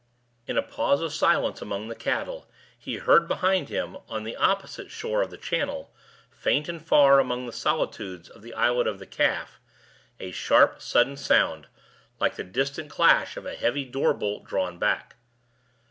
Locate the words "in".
0.47-0.57